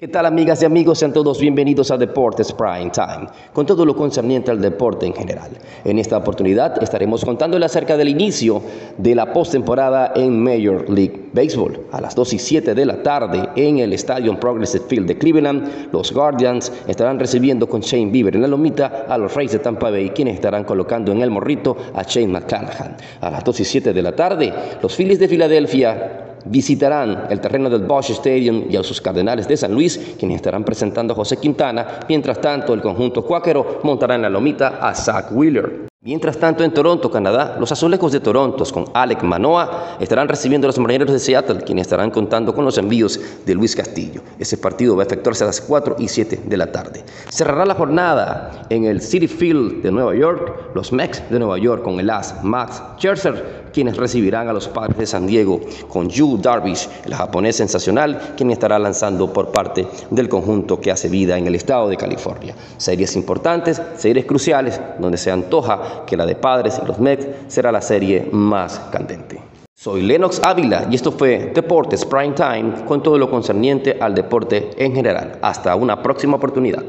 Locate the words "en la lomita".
18.34-19.04, 34.14-34.78